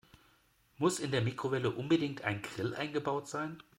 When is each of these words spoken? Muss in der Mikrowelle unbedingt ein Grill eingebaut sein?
Muss 0.79 0.97
in 0.97 1.11
der 1.11 1.21
Mikrowelle 1.21 1.69
unbedingt 1.69 2.23
ein 2.23 2.41
Grill 2.41 2.73
eingebaut 2.73 3.27
sein? 3.27 3.61